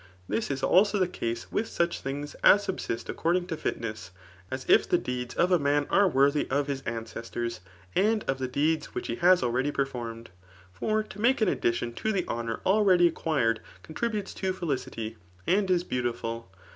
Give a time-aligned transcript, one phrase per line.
[0.27, 4.09] This is also the ease with such, things as^ subsist according to fimess.;
[4.49, 7.59] as if the deeds of a man are worthy of his ancestors^
[7.95, 10.31] and of the deeds which he has alrelady performed.
[10.73, 15.69] For to make an addition tb the honoqr .already acquired, con^ tributes to felicity, and
[15.69, 16.49] is beautiful.